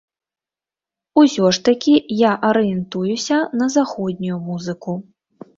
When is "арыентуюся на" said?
2.49-3.71